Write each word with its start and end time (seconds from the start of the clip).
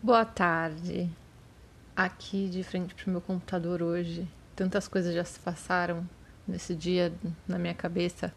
Boa 0.00 0.24
tarde. 0.24 1.10
Aqui 1.96 2.48
de 2.48 2.62
frente 2.62 2.94
para 2.94 3.08
o 3.08 3.10
meu 3.10 3.20
computador 3.20 3.82
hoje, 3.82 4.28
tantas 4.54 4.86
coisas 4.86 5.12
já 5.12 5.24
se 5.24 5.40
passaram 5.40 6.08
nesse 6.46 6.72
dia 6.72 7.12
na 7.48 7.58
minha 7.58 7.74
cabeça. 7.74 8.32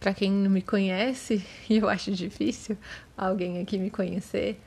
Para 0.00 0.14
quem 0.14 0.32
não 0.32 0.50
me 0.50 0.62
conhece, 0.62 1.44
e 1.68 1.76
eu 1.76 1.86
acho 1.86 2.10
difícil 2.12 2.78
alguém 3.14 3.60
aqui 3.60 3.76
me 3.76 3.90
conhecer, 3.90 4.58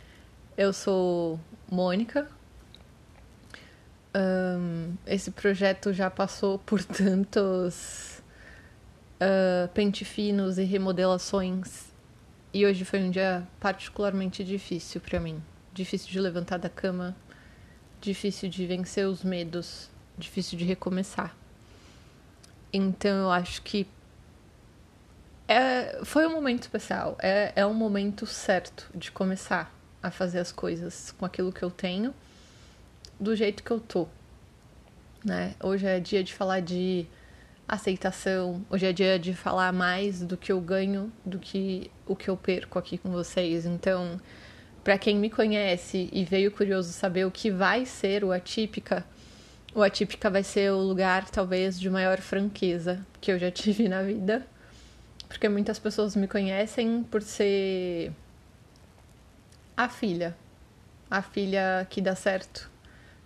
eu 0.55 0.71
sou 0.71 1.39
Mônica. 1.68 2.30
Um, 4.16 4.93
esse 5.07 5.32
projeto 5.32 5.91
já 5.91 6.11
passou 6.11 6.59
por 6.59 6.84
tantos 6.86 8.21
uh, 9.20 9.68
pente 9.73 10.05
finos 10.05 10.59
e 10.59 10.64
remodelações, 10.64 11.91
e 12.54 12.68
hoje 12.68 12.86
foi 12.86 13.02
um 13.02 13.09
dia 13.09 13.48
particularmente 13.59 14.43
difícil 14.43 15.02
para 15.02 15.20
mim 15.20 15.41
difícil 15.74 16.10
de 16.10 16.20
levantar 16.20 16.58
da 16.58 16.70
cama, 16.70 17.16
difícil 18.00 18.50
de 18.50 18.66
vencer 18.66 19.08
os 19.08 19.23
medos, 19.23 19.90
difícil 20.18 20.58
de 20.58 20.64
recomeçar. 20.64 21.36
Então 22.72 23.23
eu 23.23 23.31
acho 23.31 23.62
que 23.62 23.88
é, 25.48 26.00
foi 26.04 26.26
um 26.26 26.31
momento 26.31 26.64
especial, 26.64 27.17
é, 27.20 27.52
é 27.55 27.66
um 27.66 27.73
momento 27.73 28.26
certo 28.26 28.90
de 28.95 29.12
começar 29.12 29.73
a 30.02 30.09
fazer 30.09 30.40
as 30.40 30.52
coisas 30.52 31.14
com 31.17 31.26
aquilo 31.26 31.52
que 31.52 31.64
eu 31.64 31.72
tenho, 31.72 32.14
do 33.20 33.36
jeito 33.36 33.64
que 33.64 33.72
eu 33.72 33.80
tô. 33.80 34.08
Né? 35.23 35.55
Hoje 35.62 35.86
é 35.86 36.00
dia 36.00 36.23
de 36.23 36.34
falar 36.34 36.59
de 36.59 37.08
aceitação, 37.67 38.66
hoje 38.70 38.86
é 38.86 38.94
dia 38.94 39.17
de 39.17 39.34
falar 39.34 39.72
mais 39.72 40.22
do 40.22 40.36
que 40.36 40.52
eu 40.52 40.59
ganho 40.59 41.12
do 41.26 41.40
que 41.40 41.90
o 42.05 42.16
que 42.16 42.30
eu 42.30 42.36
perco 42.36 42.78
aqui 42.78 42.98
com 42.98 43.09
vocês. 43.09 43.66
Então, 43.66 44.20
para 44.84 44.98
quem 44.98 45.18
me 45.18 45.30
conhece 45.30 46.10
e 46.12 46.26
veio 46.26 46.52
curioso 46.52 46.92
saber 46.92 47.26
o 47.26 47.32
que 47.32 47.50
vai 47.50 47.86
ser 47.86 48.23
o 48.23 48.32
Atípica, 48.32 49.06
o 49.73 49.81
Atípica 49.81 50.30
vai 50.30 50.44
ser 50.44 50.72
o 50.72 50.78
lugar 50.78 51.30
talvez 51.30 51.80
de 51.80 51.90
maior 51.90 52.20
franqueza 52.20 53.03
que 53.20 53.31
eu 53.31 53.40
já 53.40 53.50
tive 53.52 53.88
na 53.88 54.03
vida. 54.03 54.45
Porque 55.28 55.50
muitas 55.50 55.80
pessoas 55.80 56.16
me 56.16 56.28
conhecem 56.28 57.02
por 57.03 57.23
ser 57.23 58.12
a 59.75 59.90
filha. 59.90 60.36
A 61.09 61.23
filha 61.23 61.88
que 61.90 62.02
dá 62.02 62.16
certo. 62.16 62.70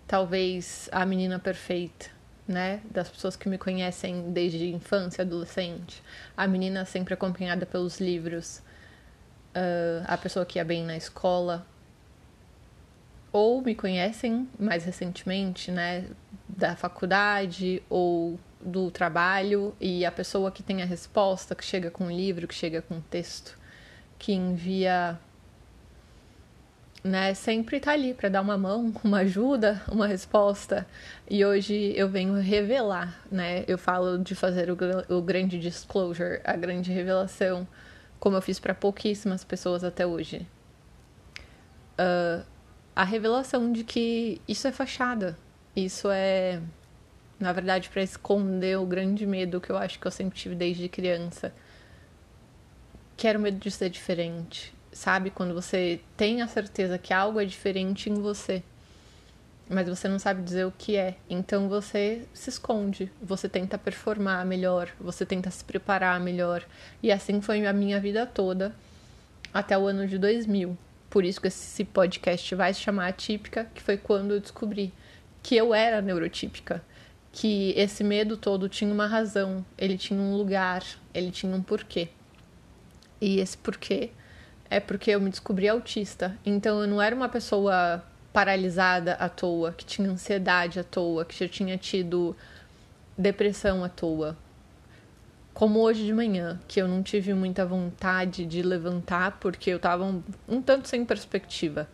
Talvez 0.06 0.88
a 0.90 1.04
menina 1.04 1.38
perfeita, 1.38 2.06
né? 2.46 2.80
Das 2.90 3.10
pessoas 3.10 3.36
que 3.36 3.46
me 3.46 3.58
conhecem 3.58 4.32
desde 4.32 4.68
infância, 4.68 5.20
adolescente. 5.20 6.02
A 6.34 6.46
menina 6.46 6.86
sempre 6.86 7.12
acompanhada 7.12 7.66
pelos 7.66 8.00
livros 8.00 8.62
uh, 9.58 10.04
a 10.06 10.16
pessoa 10.16 10.46
que 10.46 10.58
ia 10.58 10.64
bem 10.64 10.84
na 10.84 10.96
escola 10.96 11.66
ou 13.32 13.60
me 13.60 13.74
conhecem 13.74 14.48
mais 14.58 14.84
recentemente, 14.84 15.70
né, 15.70 16.06
da 16.48 16.74
faculdade 16.76 17.82
ou 17.90 18.38
do 18.60 18.90
trabalho 18.90 19.74
e 19.80 20.04
a 20.04 20.10
pessoa 20.10 20.50
que 20.50 20.62
tem 20.62 20.82
a 20.82 20.86
resposta, 20.86 21.54
que 21.54 21.64
chega 21.64 21.90
com 21.90 22.04
um 22.04 22.10
livro, 22.10 22.48
que 22.48 22.54
chega 22.54 22.82
com 22.82 22.96
um 22.96 23.00
texto, 23.00 23.58
que 24.18 24.32
envia 24.32 25.18
né, 27.04 27.32
sempre 27.34 27.78
tá 27.78 27.92
ali 27.92 28.12
para 28.12 28.28
dar 28.28 28.40
uma 28.40 28.58
mão, 28.58 28.92
uma 29.04 29.18
ajuda, 29.18 29.82
uma 29.90 30.06
resposta. 30.06 30.86
E 31.28 31.44
hoje 31.44 31.92
eu 31.96 32.08
venho 32.08 32.34
revelar, 32.34 33.20
né? 33.30 33.64
Eu 33.68 33.78
falo 33.78 34.18
de 34.18 34.34
fazer 34.34 34.70
o, 34.70 34.76
o 35.08 35.22
grande 35.22 35.58
disclosure, 35.58 36.40
a 36.44 36.56
grande 36.56 36.92
revelação 36.92 37.66
como 38.18 38.36
eu 38.36 38.42
fiz 38.42 38.58
para 38.58 38.74
pouquíssimas 38.74 39.44
pessoas 39.44 39.84
até 39.84 40.06
hoje. 40.06 40.46
Uh, 41.98 42.44
a 42.94 43.04
revelação 43.04 43.72
de 43.72 43.84
que 43.84 44.40
isso 44.46 44.66
é 44.66 44.72
fachada, 44.72 45.38
isso 45.74 46.08
é, 46.10 46.60
na 47.38 47.52
verdade, 47.52 47.88
para 47.88 48.02
esconder 48.02 48.78
o 48.78 48.86
grande 48.86 49.26
medo 49.26 49.60
que 49.60 49.70
eu 49.70 49.76
acho 49.76 49.98
que 49.98 50.06
eu 50.06 50.10
sempre 50.10 50.38
tive 50.38 50.54
desde 50.54 50.88
criança, 50.88 51.54
que 53.16 53.26
era 53.26 53.38
o 53.38 53.42
medo 53.42 53.58
de 53.58 53.70
ser 53.70 53.90
diferente, 53.90 54.74
sabe? 54.92 55.30
Quando 55.30 55.54
você 55.54 56.00
tem 56.16 56.42
a 56.42 56.48
certeza 56.48 56.98
que 56.98 57.12
algo 57.12 57.40
é 57.40 57.44
diferente 57.44 58.10
em 58.10 58.14
você 58.14 58.62
mas 59.68 59.88
você 59.88 60.08
não 60.08 60.18
sabe 60.18 60.42
dizer 60.42 60.66
o 60.66 60.72
que 60.76 60.96
é. 60.96 61.16
Então 61.28 61.68
você 61.68 62.26
se 62.32 62.48
esconde, 62.50 63.12
você 63.20 63.48
tenta 63.48 63.76
performar 63.76 64.44
melhor, 64.46 64.90
você 64.98 65.26
tenta 65.26 65.50
se 65.50 65.64
preparar 65.64 66.18
melhor. 66.18 66.64
E 67.02 67.12
assim 67.12 67.40
foi 67.40 67.66
a 67.66 67.72
minha 67.72 68.00
vida 68.00 68.26
toda 68.26 68.74
até 69.52 69.76
o 69.76 69.86
ano 69.86 70.06
de 70.06 70.18
2000. 70.18 70.76
Por 71.10 71.24
isso 71.24 71.40
que 71.40 71.48
esse 71.48 71.84
podcast 71.84 72.54
vai 72.54 72.72
se 72.72 72.80
chamar 72.80 73.08
Atípica, 73.08 73.66
que 73.74 73.82
foi 73.82 73.96
quando 73.96 74.34
eu 74.34 74.40
descobri 74.40 74.92
que 75.42 75.56
eu 75.56 75.74
era 75.74 76.02
neurotípica, 76.02 76.82
que 77.32 77.72
esse 77.76 78.02
medo 78.02 78.36
todo 78.36 78.68
tinha 78.68 78.92
uma 78.92 79.06
razão, 79.06 79.64
ele 79.76 79.96
tinha 79.96 80.20
um 80.20 80.36
lugar, 80.36 80.82
ele 81.14 81.30
tinha 81.30 81.54
um 81.54 81.62
porquê. 81.62 82.08
E 83.20 83.40
esse 83.40 83.56
porquê 83.56 84.10
é 84.70 84.80
porque 84.80 85.10
eu 85.10 85.20
me 85.20 85.30
descobri 85.30 85.68
autista. 85.68 86.36
Então 86.44 86.82
eu 86.82 86.86
não 86.86 87.00
era 87.00 87.14
uma 87.14 87.28
pessoa 87.28 88.02
paralisada 88.32 89.14
à 89.14 89.28
toa, 89.28 89.72
que 89.72 89.84
tinha 89.84 90.10
ansiedade 90.10 90.78
à 90.78 90.84
toa, 90.84 91.24
que 91.24 91.38
já 91.38 91.48
tinha 91.48 91.76
tido 91.76 92.36
depressão 93.16 93.82
à 93.82 93.88
toa. 93.88 94.36
Como 95.52 95.80
hoje 95.80 96.04
de 96.04 96.12
manhã, 96.12 96.60
que 96.68 96.80
eu 96.80 96.86
não 96.86 97.02
tive 97.02 97.34
muita 97.34 97.66
vontade 97.66 98.46
de 98.46 98.62
levantar 98.62 99.38
porque 99.40 99.70
eu 99.70 99.80
tava 99.80 100.04
um, 100.04 100.22
um 100.48 100.62
tanto 100.62 100.88
sem 100.88 101.04
perspectiva. 101.04 101.88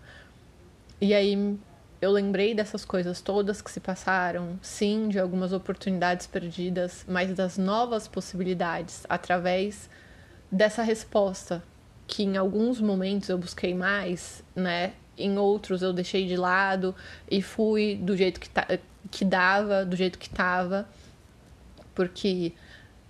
E 1.00 1.15
aí 1.15 1.59
eu 2.00 2.11
lembrei 2.11 2.55
dessas 2.55 2.84
coisas 2.84 3.23
todas 3.23 3.62
que 3.62 3.71
se 3.71 3.81
passaram, 3.81 4.59
sim, 4.61 5.09
de 5.09 5.19
algumas 5.19 5.55
oportunidades 5.55 6.27
perdidas, 6.27 7.05
mas 7.09 7.33
das 7.33 7.56
novas 7.56 8.06
possibilidades 8.06 9.06
através 9.09 9.89
dessa 10.53 10.83
resposta 10.83 11.62
que 12.06 12.23
em 12.23 12.37
alguns 12.37 12.81
momentos 12.81 13.28
eu 13.28 13.39
busquei 13.39 13.75
mais, 13.75 14.44
né? 14.55 14.93
Em 15.16 15.38
outros 15.38 15.82
eu 15.82 15.92
deixei 15.92 16.26
de 16.26 16.36
lado 16.36 16.94
e 17.30 17.41
fui 17.42 17.97
do 17.97 18.16
jeito 18.16 18.41
que, 18.41 18.48
ta, 18.48 18.66
que 19.10 19.25
dava, 19.25 19.84
do 19.84 19.97
jeito 19.97 20.19
que 20.19 20.28
tava, 20.28 20.88
porque 21.94 22.52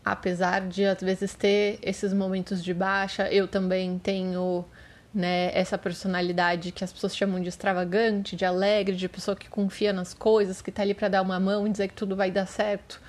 apesar 0.04 0.68
de 0.68 0.84
às 0.84 1.00
vezes 1.00 1.34
ter 1.34 1.78
esses 1.82 2.12
momentos 2.12 2.62
de 2.62 2.74
baixa, 2.74 3.28
eu 3.32 3.48
também 3.48 3.98
tenho 3.98 4.64
né, 5.14 5.50
essa 5.56 5.78
personalidade 5.78 6.72
que 6.72 6.84
as 6.84 6.92
pessoas 6.92 7.16
chamam 7.16 7.40
de 7.40 7.48
extravagante, 7.48 8.36
de 8.36 8.44
alegre, 8.44 8.96
de 8.96 9.08
pessoa 9.08 9.36
que 9.36 9.48
confia 9.48 9.92
nas 9.92 10.12
coisas, 10.12 10.60
que 10.60 10.72
tá 10.72 10.82
ali 10.82 10.92
para 10.92 11.08
dar 11.08 11.22
uma 11.22 11.40
mão 11.40 11.66
e 11.66 11.70
dizer 11.70 11.88
que 11.88 11.94
tudo 11.94 12.16
vai 12.16 12.30
dar 12.30 12.46
certo. 12.46 13.00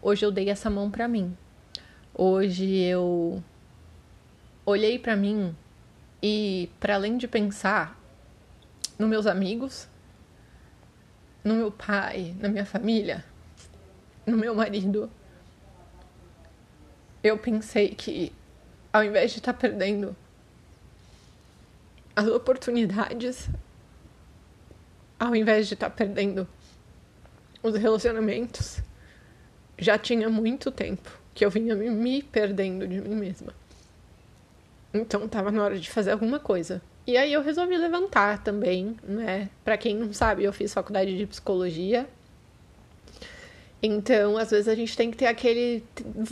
Hoje 0.00 0.24
eu 0.24 0.30
dei 0.30 0.48
essa 0.48 0.70
mão 0.70 0.90
para 0.90 1.06
mim. 1.06 1.36
Hoje 2.14 2.74
eu 2.76 3.42
olhei 4.64 4.98
para 4.98 5.16
mim 5.16 5.54
e 6.22 6.70
para 6.78 6.94
além 6.94 7.16
de 7.18 7.26
pensar 7.26 7.99
nos 9.00 9.08
meus 9.08 9.26
amigos, 9.26 9.88
no 11.42 11.54
meu 11.54 11.72
pai, 11.72 12.36
na 12.38 12.50
minha 12.50 12.66
família, 12.66 13.24
no 14.26 14.36
meu 14.36 14.54
marido. 14.54 15.10
Eu 17.22 17.38
pensei 17.38 17.94
que 17.94 18.30
ao 18.92 19.02
invés 19.02 19.32
de 19.32 19.38
estar 19.38 19.54
tá 19.54 19.58
perdendo 19.58 20.14
as 22.14 22.26
oportunidades, 22.26 23.48
ao 25.18 25.34
invés 25.34 25.66
de 25.66 25.74
estar 25.74 25.88
tá 25.88 25.96
perdendo 25.96 26.46
os 27.62 27.74
relacionamentos, 27.76 28.80
já 29.78 29.96
tinha 29.96 30.28
muito 30.28 30.70
tempo 30.70 31.10
que 31.32 31.42
eu 31.42 31.50
vinha 31.50 31.74
me 31.74 32.22
perdendo 32.22 32.86
de 32.86 33.00
mim 33.00 33.14
mesma. 33.14 33.54
Então 34.92 35.26
tava 35.26 35.50
na 35.50 35.64
hora 35.64 35.78
de 35.78 35.88
fazer 35.88 36.10
alguma 36.10 36.38
coisa. 36.38 36.82
E 37.06 37.16
aí 37.16 37.32
eu 37.32 37.42
resolvi 37.42 37.76
levantar 37.76 38.42
também, 38.42 38.96
né? 39.02 39.48
Para 39.64 39.76
quem 39.76 39.96
não 39.96 40.12
sabe, 40.12 40.44
eu 40.44 40.52
fiz 40.52 40.72
faculdade 40.72 41.16
de 41.16 41.26
psicologia. 41.26 42.06
Então, 43.82 44.36
às 44.36 44.50
vezes 44.50 44.68
a 44.68 44.74
gente 44.74 44.94
tem 44.94 45.10
que 45.10 45.16
ter 45.16 45.26
aquele 45.26 45.82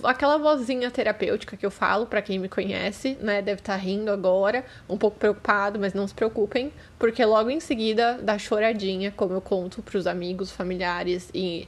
aquela 0.05 0.37
vozinha 0.37 0.91
terapêutica 0.91 1.57
que 1.57 1.65
eu 1.65 1.71
falo 1.71 2.05
para 2.05 2.21
quem 2.21 2.39
me 2.39 2.49
conhece, 2.49 3.17
né? 3.21 3.41
Deve 3.41 3.61
estar 3.61 3.73
tá 3.73 3.79
rindo 3.79 4.11
agora, 4.11 4.65
um 4.89 4.99
pouco 4.99 5.19
preocupado, 5.19 5.79
mas 5.79 5.95
não 5.95 6.07
se 6.07 6.13
preocupem, 6.13 6.71
porque 6.99 7.25
logo 7.25 7.49
em 7.49 7.61
seguida 7.61 8.19
dá 8.23 8.39
choradinha, 8.39 9.11
como 9.11 9.33
eu 9.33 9.41
conto 9.41 9.83
para 9.83 9.97
os 9.97 10.07
amigos, 10.07 10.51
familiares 10.51 11.31
e 11.35 11.67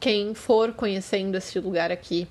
quem 0.00 0.34
for 0.34 0.72
conhecendo 0.72 1.36
esse 1.36 1.58
lugar 1.60 1.92
aqui 1.92 2.26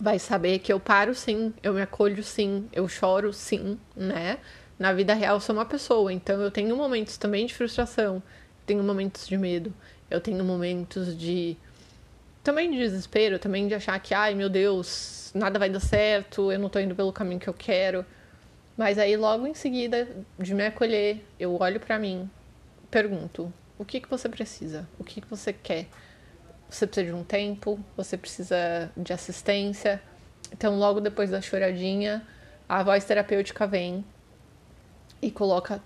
vai 0.00 0.18
saber 0.18 0.58
que 0.60 0.72
eu 0.72 0.80
paro 0.80 1.14
sim, 1.14 1.52
eu 1.62 1.74
me 1.74 1.82
acolho 1.82 2.22
sim, 2.24 2.68
eu 2.72 2.88
choro 2.88 3.32
sim, 3.32 3.78
né? 3.94 4.38
Na 4.80 4.94
vida 4.94 5.12
real 5.12 5.38
sou 5.38 5.54
uma 5.54 5.66
pessoa, 5.66 6.10
então 6.10 6.40
eu 6.40 6.50
tenho 6.50 6.74
momentos 6.74 7.18
também 7.18 7.44
de 7.44 7.52
frustração, 7.52 8.22
tenho 8.64 8.82
momentos 8.82 9.28
de 9.28 9.36
medo, 9.36 9.74
eu 10.10 10.22
tenho 10.22 10.42
momentos 10.42 11.14
de 11.16 11.54
também 12.42 12.70
de 12.70 12.78
desespero, 12.78 13.38
também 13.38 13.68
de 13.68 13.74
achar 13.74 14.00
que, 14.00 14.14
ai 14.14 14.34
meu 14.34 14.48
Deus, 14.48 15.30
nada 15.34 15.58
vai 15.58 15.68
dar 15.68 15.80
certo, 15.80 16.50
eu 16.50 16.58
não 16.58 16.70
tô 16.70 16.78
indo 16.78 16.94
pelo 16.94 17.12
caminho 17.12 17.38
que 17.38 17.48
eu 17.48 17.52
quero. 17.52 18.06
Mas 18.74 18.96
aí 18.96 19.14
logo 19.18 19.46
em 19.46 19.52
seguida 19.52 20.08
de 20.38 20.54
me 20.54 20.64
acolher, 20.64 21.22
eu 21.38 21.60
olho 21.60 21.78
para 21.78 21.98
mim, 21.98 22.30
pergunto: 22.90 23.52
o 23.78 23.84
que 23.84 24.00
que 24.00 24.08
você 24.08 24.30
precisa? 24.30 24.88
O 24.98 25.04
que 25.04 25.20
que 25.20 25.26
você 25.28 25.52
quer? 25.52 25.88
Você 26.70 26.86
precisa 26.86 27.12
de 27.12 27.12
um 27.12 27.22
tempo? 27.22 27.78
Você 27.98 28.16
precisa 28.16 28.90
de 28.96 29.12
assistência? 29.12 30.00
Então, 30.50 30.78
logo 30.78 31.00
depois 31.00 31.28
da 31.28 31.42
choradinha, 31.42 32.26
a 32.66 32.82
voz 32.82 33.04
terapêutica 33.04 33.66
vem 33.66 34.02
e 35.22 35.30
coloca, 35.30 35.82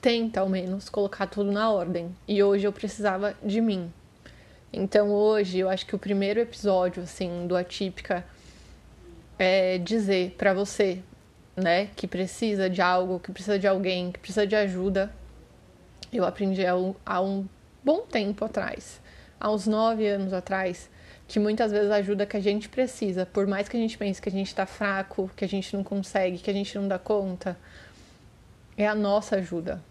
tenta 0.00 0.40
ao 0.40 0.48
menos, 0.48 0.88
colocar 0.88 1.26
tudo 1.26 1.50
na 1.52 1.70
ordem. 1.70 2.14
E 2.26 2.42
hoje 2.42 2.66
eu 2.66 2.72
precisava 2.72 3.34
de 3.42 3.60
mim. 3.60 3.92
Então, 4.72 5.10
hoje, 5.10 5.58
eu 5.58 5.68
acho 5.68 5.86
que 5.86 5.94
o 5.94 5.98
primeiro 5.98 6.40
episódio, 6.40 7.02
assim, 7.02 7.46
do 7.46 7.56
Atípica 7.56 8.24
é 9.38 9.78
dizer 9.78 10.34
para 10.36 10.52
você, 10.52 11.00
né, 11.56 11.88
que 11.96 12.06
precisa 12.06 12.68
de 12.68 12.82
algo, 12.82 13.18
que 13.18 13.32
precisa 13.32 13.58
de 13.58 13.66
alguém, 13.66 14.12
que 14.12 14.18
precisa 14.18 14.46
de 14.46 14.54
ajuda. 14.54 15.10
Eu 16.12 16.24
aprendi 16.24 16.66
há 16.66 16.76
um, 16.76 16.94
há 17.04 17.20
um 17.20 17.46
bom 17.82 18.00
tempo 18.00 18.44
atrás, 18.44 19.00
há 19.40 19.50
uns 19.50 19.66
nove 19.66 20.06
anos 20.06 20.32
atrás, 20.32 20.90
que 21.28 21.38
muitas 21.38 21.72
vezes 21.72 21.90
a 21.90 21.96
ajuda 21.96 22.26
que 22.26 22.36
a 22.36 22.40
gente 22.40 22.68
precisa, 22.68 23.26
por 23.26 23.46
mais 23.46 23.68
que 23.68 23.76
a 23.76 23.80
gente 23.80 23.96
pense 23.96 24.20
que 24.20 24.28
a 24.28 24.32
gente 24.32 24.48
está 24.48 24.66
fraco, 24.66 25.30
que 25.34 25.44
a 25.44 25.48
gente 25.48 25.74
não 25.74 25.82
consegue, 25.82 26.38
que 26.38 26.50
a 26.50 26.54
gente 26.54 26.76
não 26.76 26.86
dá 26.86 26.98
conta, 26.98 27.56
é 28.76 28.86
a 28.86 28.94
nossa 28.94 29.36
ajuda. 29.36 29.82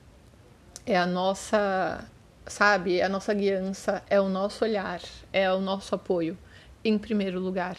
É 0.86 0.96
a 0.98 1.06
nossa, 1.06 2.06
sabe, 2.46 3.00
é 3.00 3.04
a 3.04 3.10
nossa 3.10 3.34
guiança, 3.34 4.04
é 4.10 4.22
o 4.22 4.30
nosso 4.30 4.64
olhar, 4.64 5.02
é 5.34 5.52
o 5.52 5.60
nosso 5.60 5.96
apoio, 5.96 6.38
em 6.84 6.98
primeiro 6.98 7.40
lugar. 7.40 7.78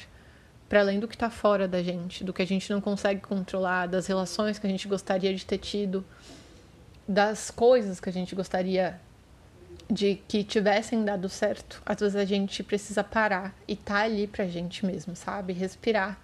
Para 0.69 0.81
além 0.81 0.99
do 0.99 1.07
que 1.07 1.15
está 1.15 1.31
fora 1.31 1.69
da 1.69 1.81
gente, 1.83 2.25
do 2.25 2.33
que 2.33 2.43
a 2.43 2.47
gente 2.47 2.69
não 2.71 2.81
consegue 2.81 3.21
controlar, 3.21 3.87
das 3.87 4.09
relações 4.09 4.59
que 4.59 4.67
a 4.67 4.71
gente 4.71 4.89
gostaria 4.89 5.33
de 5.33 5.47
ter 5.47 5.59
tido, 5.59 6.05
das 7.07 7.51
coisas 7.53 8.01
que 8.01 8.09
a 8.09 8.13
gente 8.13 8.35
gostaria 8.35 9.01
de 9.89 10.17
que 10.27 10.43
tivessem 10.43 11.05
dado 11.05 11.29
certo, 11.29 11.81
às 11.87 12.01
vezes 12.01 12.17
a 12.17 12.25
gente 12.25 12.65
precisa 12.65 13.05
parar 13.05 13.55
e 13.69 13.77
tá 13.77 13.99
ali 13.99 14.27
pra 14.27 14.47
gente 14.47 14.85
mesmo, 14.85 15.15
sabe? 15.15 15.53
Respirar. 15.53 16.19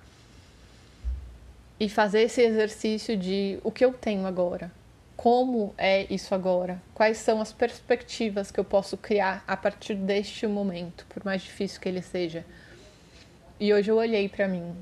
E 1.83 1.89
fazer 1.89 2.21
esse 2.21 2.41
exercício 2.41 3.17
de 3.17 3.59
o 3.65 3.73
que 3.73 3.85
eu 3.85 3.93
tenho 3.93 4.25
agora? 4.25 4.71
Como 5.17 5.75
é 5.77 6.07
isso 6.09 6.33
agora? 6.33 6.81
Quais 6.95 7.19
são 7.19 7.41
as 7.41 7.53
perspectivas 7.53 8.53
que 8.53 8.61
eu 8.61 8.65
posso 8.65 8.97
criar 8.97 9.43
a 9.49 9.57
partir 9.57 9.97
deste 9.97 10.47
momento, 10.47 11.05
por 11.09 11.25
mais 11.25 11.43
difícil 11.43 11.81
que 11.81 11.89
ele 11.89 12.01
seja? 12.01 12.47
E 13.59 13.75
hoje 13.75 13.91
eu 13.91 13.97
olhei 13.97 14.29
para 14.29 14.47
mim 14.47 14.77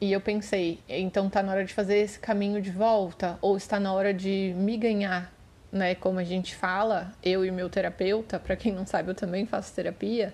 e 0.00 0.10
eu 0.10 0.22
pensei, 0.22 0.80
então 0.88 1.28
tá 1.28 1.42
na 1.42 1.52
hora 1.52 1.66
de 1.66 1.74
fazer 1.74 1.98
esse 1.98 2.18
caminho 2.18 2.62
de 2.62 2.70
volta 2.70 3.38
ou 3.42 3.54
está 3.54 3.78
na 3.78 3.92
hora 3.92 4.14
de 4.14 4.54
me 4.56 4.78
ganhar 4.78 5.30
né, 5.70 5.94
como 5.94 6.18
a 6.18 6.24
gente 6.24 6.54
fala, 6.54 7.12
eu 7.22 7.44
e 7.44 7.50
meu 7.50 7.68
terapeuta, 7.68 8.38
para 8.40 8.56
quem 8.56 8.72
não 8.72 8.86
sabe, 8.86 9.10
eu 9.10 9.14
também 9.14 9.44
faço 9.44 9.74
terapia, 9.74 10.32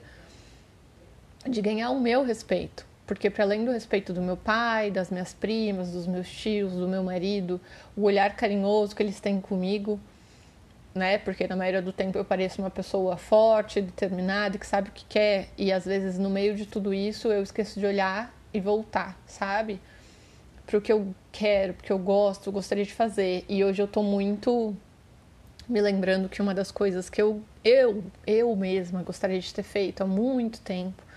de 1.45 1.61
ganhar 1.61 1.91
o 1.91 1.99
meu 1.99 2.23
respeito. 2.23 2.87
Porque, 3.08 3.31
para 3.31 3.43
além 3.43 3.64
do 3.64 3.72
respeito 3.72 4.12
do 4.12 4.20
meu 4.20 4.37
pai, 4.37 4.90
das 4.90 5.10
minhas 5.10 5.32
primas, 5.32 5.93
dos 5.93 6.06
meus 6.06 6.28
tios, 6.31 6.75
do 6.75 6.87
meu 6.87 7.02
marido, 7.02 7.58
o 7.96 8.02
olhar 8.02 8.37
carinhoso 8.37 8.94
que 8.94 9.02
eles 9.02 9.19
têm 9.19 9.40
comigo, 9.40 9.99
né? 10.94 11.16
Porque 11.16 11.49
na 11.49 11.56
maioria 11.56 11.81
do 11.81 11.90
tempo 11.90 12.19
eu 12.19 12.25
pareço 12.25 12.60
uma 12.60 12.69
pessoa 12.69 13.16
forte, 13.16 13.81
determinada, 13.81 14.58
que 14.58 14.66
sabe 14.66 14.90
o 14.90 14.93
que 14.93 15.06
quer, 15.06 15.49
e 15.56 15.72
às 15.72 15.87
vezes 15.87 16.19
no 16.19 16.28
meio 16.28 16.55
de 16.55 16.66
tudo 16.66 16.93
isso 16.93 17.28
eu 17.28 17.43
esqueço 17.43 17.81
de 17.81 17.87
olhar 17.87 18.31
e 18.52 18.60
voltar, 18.60 19.19
sabe? 19.26 19.81
Para 20.66 20.76
o 20.76 20.81
que 20.82 20.93
eu 20.93 21.14
quero, 21.32 21.72
porque 21.72 21.90
eu 21.90 21.99
gosto, 21.99 22.52
gostaria 22.52 22.84
de 22.84 22.93
fazer. 22.93 23.43
E 23.49 23.64
hoje 23.64 23.81
eu 23.81 23.88
tô 23.88 24.02
muito 24.02 24.76
me 25.66 25.81
lembrando 25.81 26.28
que 26.28 26.43
uma 26.43 26.52
das 26.52 26.70
coisas 26.70 27.08
que 27.08 27.22
eu, 27.22 27.40
eu, 27.64 28.04
eu 28.26 28.54
mesma 28.54 29.02
gostaria 29.02 29.40
de 29.40 29.54
ter 29.54 29.62
feito 29.62 30.02
há 30.02 30.06
muito 30.06 30.61
tempo 30.61 31.07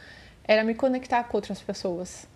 era 0.43 0.63
me 0.63 0.75
conectar 0.75 1.23
com 1.23 1.37
outras 1.37 1.61
pessoas. 1.61 2.27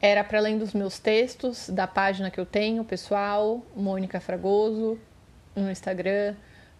Era 0.00 0.22
para 0.22 0.38
além 0.38 0.58
dos 0.58 0.74
meus 0.74 0.98
textos, 0.98 1.68
da 1.68 1.86
página 1.86 2.30
que 2.30 2.38
eu 2.38 2.44
tenho, 2.44 2.84
pessoal, 2.84 3.62
Mônica 3.74 4.20
Fragoso, 4.20 4.98
no 5.56 5.70
Instagram, 5.70 6.34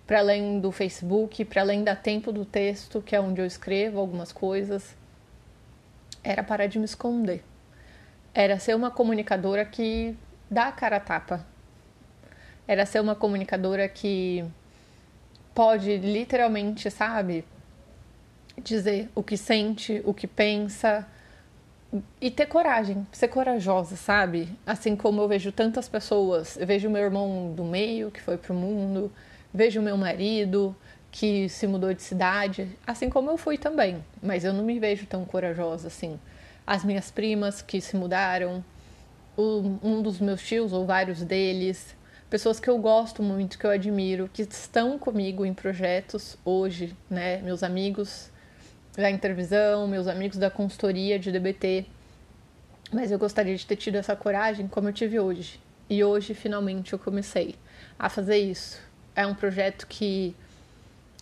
para 0.06 0.18
além 0.18 0.60
do 0.60 0.70
Facebook, 0.70 1.44
para 1.44 1.62
além 1.62 1.82
da 1.82 1.96
Tempo 1.96 2.30
do 2.32 2.44
Texto, 2.44 3.00
que 3.00 3.16
é 3.16 3.20
onde 3.20 3.40
eu 3.40 3.46
escrevo 3.46 3.98
algumas 3.98 4.30
coisas. 4.30 4.94
Era 6.22 6.42
parar 6.42 6.66
de 6.66 6.78
me 6.78 6.84
esconder. 6.84 7.42
Era 8.34 8.58
ser 8.58 8.74
uma 8.74 8.90
comunicadora 8.90 9.64
que 9.64 10.14
dá 10.50 10.68
a 10.68 10.72
cara 10.72 10.96
a 10.96 11.00
tapa. 11.00 11.46
Era 12.66 12.84
ser 12.84 13.00
uma 13.00 13.14
comunicadora 13.14 13.88
que 13.88 14.44
pode 15.54 15.96
literalmente, 15.98 16.90
sabe, 16.90 17.44
dizer 18.62 19.08
o 19.14 19.22
que 19.22 19.36
sente, 19.36 20.00
o 20.04 20.14
que 20.14 20.26
pensa 20.26 21.06
e 22.20 22.30
ter 22.30 22.46
coragem, 22.46 23.06
ser 23.12 23.28
corajosa, 23.28 23.96
sabe? 23.96 24.48
Assim 24.66 24.96
como 24.96 25.20
eu 25.20 25.28
vejo 25.28 25.52
tantas 25.52 25.88
pessoas, 25.88 26.56
eu 26.56 26.66
vejo 26.66 26.90
meu 26.90 27.02
irmão 27.02 27.52
do 27.54 27.64
meio 27.64 28.10
que 28.10 28.20
foi 28.20 28.36
pro 28.36 28.54
mundo, 28.54 29.12
vejo 29.52 29.80
meu 29.80 29.96
marido 29.96 30.74
que 31.12 31.48
se 31.48 31.66
mudou 31.66 31.94
de 31.94 32.02
cidade, 32.02 32.68
assim 32.84 33.08
como 33.08 33.30
eu 33.30 33.36
fui 33.36 33.56
também, 33.56 34.04
mas 34.20 34.44
eu 34.44 34.52
não 34.52 34.64
me 34.64 34.80
vejo 34.80 35.06
tão 35.06 35.24
corajosa 35.24 35.86
assim. 35.86 36.18
As 36.66 36.84
minhas 36.84 37.10
primas 37.10 37.62
que 37.62 37.80
se 37.80 37.94
mudaram, 37.96 38.64
um 39.38 40.02
dos 40.02 40.18
meus 40.18 40.42
tios 40.42 40.72
ou 40.72 40.84
vários 40.84 41.22
deles, 41.22 41.94
pessoas 42.28 42.58
que 42.58 42.68
eu 42.68 42.78
gosto 42.78 43.22
muito, 43.22 43.56
que 43.58 43.64
eu 43.64 43.70
admiro, 43.70 44.28
que 44.32 44.42
estão 44.42 44.98
comigo 44.98 45.46
em 45.46 45.54
projetos 45.54 46.36
hoje, 46.44 46.96
né? 47.08 47.36
Meus 47.42 47.62
amigos 47.62 48.30
da 48.96 49.10
Intervisão, 49.10 49.86
meus 49.88 50.06
amigos 50.06 50.38
da 50.38 50.50
consultoria 50.50 51.18
de 51.18 51.32
DBT. 51.32 51.86
Mas 52.92 53.10
eu 53.10 53.18
gostaria 53.18 53.56
de 53.56 53.66
ter 53.66 53.76
tido 53.76 53.96
essa 53.96 54.14
coragem 54.14 54.68
como 54.68 54.88
eu 54.88 54.92
tive 54.92 55.18
hoje. 55.18 55.60
E 55.88 56.02
hoje, 56.02 56.34
finalmente, 56.34 56.92
eu 56.92 56.98
comecei 56.98 57.56
a 57.98 58.08
fazer 58.08 58.38
isso. 58.38 58.80
É 59.14 59.26
um 59.26 59.34
projeto 59.34 59.86
que 59.86 60.34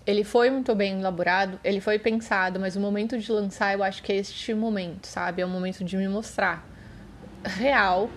ele 0.07 0.25
foi 0.25 0.51
muito 0.51 0.75
bem 0.75 1.01
elaborado, 1.01 1.59
ele 1.63 1.81
foi 1.81 1.99
pensado, 1.99 2.59
mas 2.59 2.77
o 2.77 2.81
momento 2.81 3.19
de 3.19 3.31
lançar 3.31 3.73
eu 3.75 3.83
acho 3.83 4.03
que 4.03 4.13
é 4.13 4.17
este 4.17 4.53
momento, 4.53 5.07
sabe? 5.07 5.43
É 5.43 5.47
o 5.47 5.49
momento 5.49 5.85
de 5.85 5.97
me 5.97 6.09
mostrar 6.09 6.67
real, 7.45 8.11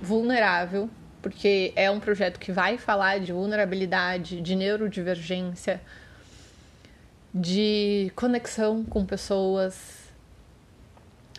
vulnerável 0.00 0.88
porque 1.22 1.72
é 1.76 1.88
um 1.88 2.00
projeto 2.00 2.40
que 2.40 2.50
vai 2.50 2.76
falar 2.76 3.20
de 3.20 3.32
vulnerabilidade, 3.32 4.40
de 4.40 4.56
neurodivergência, 4.56 5.80
de 7.34 8.12
conexão 8.14 8.84
com 8.84 9.04
pessoas, 9.06 10.10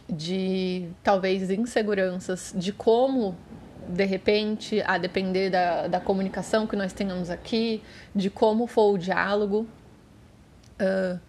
de 0.09 0.88
talvez 1.03 1.50
inseguranças, 1.50 2.53
de 2.55 2.71
como, 2.71 3.35
de 3.88 4.05
repente, 4.05 4.81
a 4.85 4.97
depender 4.97 5.50
da, 5.50 5.88
da 5.88 6.00
comunicação 6.00 6.65
que 6.65 6.75
nós 6.75 6.93
tenhamos 6.93 7.29
aqui, 7.29 7.81
de 8.15 8.29
como 8.29 8.67
for 8.67 8.93
o 8.93 8.97
diálogo. 8.97 9.67
Uh, 10.79 11.19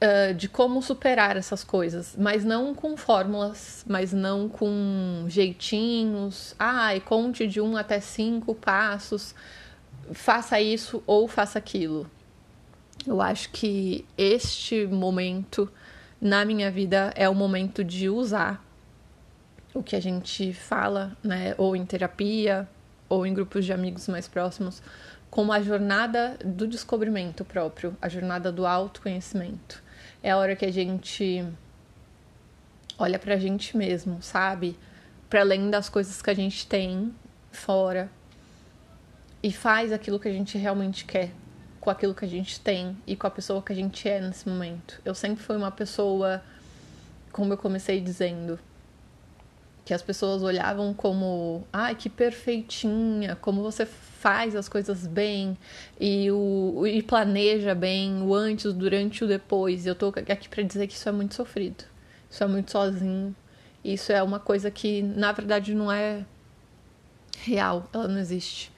uh, 0.00 0.34
de 0.34 0.48
como 0.48 0.82
superar 0.82 1.36
essas 1.36 1.62
coisas, 1.62 2.14
mas 2.18 2.44
não 2.44 2.74
com 2.74 2.96
fórmulas, 2.96 3.84
mas 3.86 4.12
não 4.12 4.48
com 4.48 5.24
jeitinhos. 5.28 6.54
Ai, 6.58 6.98
ah, 6.98 7.00
conte 7.00 7.46
de 7.46 7.60
um 7.60 7.76
até 7.76 8.00
cinco 8.00 8.54
passos, 8.54 9.34
faça 10.12 10.60
isso 10.60 11.02
ou 11.06 11.28
faça 11.28 11.58
aquilo. 11.58 12.10
Eu 13.06 13.20
acho 13.20 13.50
que 13.50 14.04
este 14.16 14.86
momento 14.86 15.70
na 16.20 16.44
minha 16.44 16.70
vida 16.70 17.12
é 17.16 17.28
o 17.28 17.34
momento 17.34 17.82
de 17.82 18.08
usar 18.08 18.64
o 19.72 19.82
que 19.82 19.96
a 19.96 20.00
gente 20.00 20.52
fala, 20.52 21.16
né, 21.22 21.54
ou 21.56 21.74
em 21.74 21.86
terapia, 21.86 22.68
ou 23.08 23.26
em 23.26 23.32
grupos 23.32 23.64
de 23.64 23.72
amigos 23.72 24.06
mais 24.08 24.28
próximos, 24.28 24.82
como 25.30 25.52
a 25.52 25.62
jornada 25.62 26.36
do 26.44 26.66
descobrimento 26.66 27.44
próprio, 27.44 27.96
a 28.02 28.08
jornada 28.08 28.52
do 28.52 28.66
autoconhecimento. 28.66 29.82
É 30.22 30.30
a 30.30 30.36
hora 30.36 30.54
que 30.54 30.66
a 30.66 30.72
gente 30.72 31.44
olha 32.98 33.18
pra 33.18 33.36
gente 33.36 33.76
mesmo, 33.76 34.20
sabe? 34.20 34.76
Para 35.28 35.40
além 35.40 35.70
das 35.70 35.88
coisas 35.88 36.20
que 36.20 36.28
a 36.28 36.34
gente 36.34 36.66
tem 36.66 37.14
fora 37.50 38.10
e 39.42 39.50
faz 39.50 39.92
aquilo 39.92 40.20
que 40.20 40.28
a 40.28 40.32
gente 40.32 40.58
realmente 40.58 41.04
quer 41.04 41.32
com 41.80 41.90
aquilo 41.90 42.14
que 42.14 42.24
a 42.24 42.28
gente 42.28 42.60
tem 42.60 42.96
e 43.06 43.16
com 43.16 43.26
a 43.26 43.30
pessoa 43.30 43.62
que 43.62 43.72
a 43.72 43.76
gente 43.76 44.08
é 44.08 44.20
nesse 44.20 44.48
momento. 44.48 45.00
Eu 45.04 45.14
sempre 45.14 45.42
fui 45.42 45.56
uma 45.56 45.70
pessoa, 45.70 46.42
como 47.32 47.52
eu 47.52 47.56
comecei 47.56 48.00
dizendo, 48.00 48.58
que 49.84 49.94
as 49.94 50.02
pessoas 50.02 50.42
olhavam 50.42 50.92
como, 50.92 51.66
ai, 51.72 51.94
que 51.94 52.10
perfeitinha, 52.10 53.34
como 53.36 53.62
você 53.62 53.86
faz 53.86 54.54
as 54.54 54.68
coisas 54.68 55.06
bem 55.06 55.56
e, 55.98 56.30
o, 56.30 56.86
e 56.86 57.02
planeja 57.02 57.74
bem 57.74 58.22
o 58.22 58.34
antes, 58.34 58.66
o 58.66 58.72
durante 58.72 59.18
e 59.18 59.24
o 59.24 59.26
depois. 59.26 59.86
Eu 59.86 59.94
tô 59.94 60.08
aqui 60.08 60.48
para 60.48 60.62
dizer 60.62 60.86
que 60.86 60.94
isso 60.94 61.08
é 61.08 61.12
muito 61.12 61.34
sofrido. 61.34 61.84
Isso 62.30 62.44
é 62.44 62.46
muito 62.46 62.70
sozinho. 62.70 63.34
Isso 63.82 64.12
é 64.12 64.22
uma 64.22 64.38
coisa 64.38 64.70
que, 64.70 65.02
na 65.02 65.32
verdade, 65.32 65.74
não 65.74 65.90
é 65.90 66.24
real, 67.38 67.88
ela 67.92 68.06
não 68.06 68.18
existe. 68.18 68.70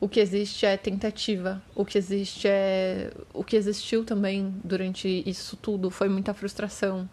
O 0.00 0.08
que 0.08 0.18
existe 0.18 0.64
é 0.64 0.78
tentativa. 0.78 1.62
O 1.74 1.84
que 1.84 1.98
existe 1.98 2.48
é. 2.48 3.12
O 3.34 3.44
que 3.44 3.54
existiu 3.54 4.02
também 4.02 4.54
durante 4.64 5.22
isso 5.26 5.56
tudo 5.56 5.90
foi 5.90 6.08
muita 6.08 6.32
frustração. 6.32 7.08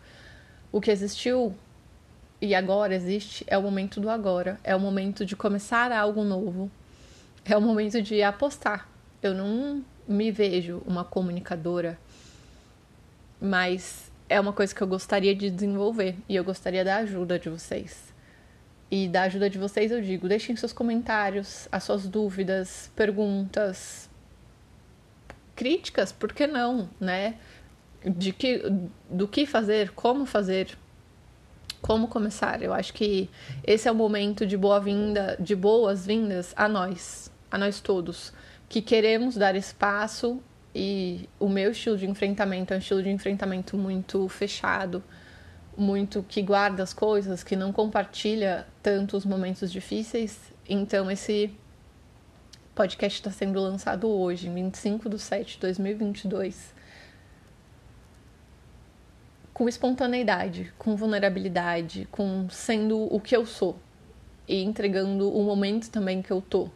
O 0.72 0.80
que 0.80 0.90
existiu 0.90 1.54
e 2.42 2.56
agora 2.56 2.96
existe 2.96 3.44
é 3.48 3.58
o 3.58 3.62
momento 3.62 4.00
do 4.00 4.10
agora. 4.10 4.58
É 4.64 4.74
o 4.74 4.80
momento 4.80 5.26
de 5.26 5.36
começar 5.36 5.92
algo 5.92 6.24
novo. 6.24 6.72
É 7.44 7.58
o 7.58 7.62
momento 7.62 8.02
de 8.02 8.24
apostar. 8.24 8.88
Eu 9.22 9.34
não 9.34 9.84
me 10.08 10.32
vejo 10.32 10.82
uma 10.86 11.04
comunicadora, 11.04 12.00
mas 13.42 14.10
é 14.30 14.40
uma 14.40 14.54
coisa 14.54 14.74
que 14.74 14.82
eu 14.82 14.88
gostaria 14.88 15.36
de 15.36 15.50
desenvolver 15.50 16.16
e 16.30 16.36
eu 16.36 16.44
gostaria 16.44 16.86
da 16.86 16.98
ajuda 16.98 17.38
de 17.38 17.50
vocês. 17.50 18.14
E 18.90 19.08
da 19.08 19.24
ajuda 19.24 19.50
de 19.50 19.58
vocês 19.58 19.92
eu 19.92 20.02
digo, 20.02 20.30
deixem 20.30 20.56
seus 20.56 20.72
comentários, 20.72 21.68
as 21.72 21.84
suas 21.84 22.08
dúvidas, 22.08 22.90
perguntas, 22.96 24.10
críticas, 25.56 26.12
por 26.12 26.32
que 26.32 26.48
não, 26.48 26.90
né? 27.00 27.36
De 28.06 28.32
que, 28.32 28.64
do 29.10 29.28
que 29.28 29.46
fazer, 29.46 29.92
como 29.92 30.26
fazer, 30.26 30.78
como 31.82 32.08
começar. 32.08 32.62
Eu 32.62 32.74
acho 32.74 32.94
que 32.94 33.30
esse 33.66 33.88
é 33.88 33.92
o 33.92 33.96
momento 33.96 34.46
de 34.46 34.56
boa-vinda, 34.56 35.36
de 35.40 35.56
boas-vindas 35.56 36.54
a 36.56 36.70
nós, 36.70 37.32
a 37.52 37.58
nós 37.58 37.82
todos, 37.82 38.32
que 38.70 38.82
queremos 38.82 39.36
dar 39.36 39.56
espaço 39.56 40.42
e 40.74 41.28
o 41.40 41.50
meu 41.50 41.72
estilo 41.72 41.98
de 41.98 42.06
enfrentamento 42.06 42.74
é 42.74 42.78
um 42.78 42.80
estilo 42.80 43.02
de 43.02 43.10
enfrentamento 43.10 43.78
muito 43.78 44.30
fechado, 44.30 45.04
muito 45.78 46.24
que 46.28 46.42
guarda 46.42 46.82
as 46.82 46.94
coisas, 46.94 47.44
que 47.44 47.56
não 47.56 47.72
compartilha 47.72 48.66
tanto 48.82 49.16
os 49.16 49.26
momentos 49.26 49.72
difíceis. 49.72 50.40
Então, 50.68 51.10
esse 51.12 51.54
podcast 52.74 53.20
está 53.20 53.32
sendo 53.32 53.60
lançado 53.60 54.10
hoje, 54.10 54.50
25 54.50 55.10
de 55.10 55.20
7 55.20 55.54
de 55.54 55.60
2022, 55.62 56.74
com 59.54 59.68
espontaneidade, 59.70 60.74
com 60.78 60.96
vulnerabilidade, 60.96 62.08
com 62.12 62.48
sendo 62.50 63.14
o 63.14 63.20
que 63.20 63.36
eu 63.36 63.46
sou 63.46 63.78
e 64.48 64.64
entregando 64.64 65.32
o 65.32 65.44
momento 65.44 65.90
também 65.90 66.22
que 66.22 66.32
eu 66.32 66.42
tô. 66.42 66.70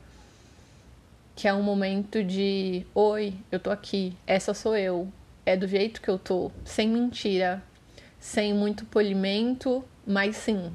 Que 1.35 1.47
é 1.47 1.53
um 1.53 1.63
momento 1.63 2.23
de: 2.23 2.85
oi, 2.93 3.35
eu 3.51 3.59
tô 3.59 3.71
aqui, 3.71 4.15
essa 4.27 4.53
sou 4.53 4.75
eu, 4.75 5.07
é 5.45 5.55
do 5.55 5.67
jeito 5.67 6.01
que 6.01 6.09
eu 6.09 6.19
tô, 6.19 6.51
sem 6.65 6.89
mentira, 6.89 7.63
sem 8.21 8.53
muito 8.53 8.85
polimento, 8.85 9.83
mas 10.05 10.35
sim 10.37 10.71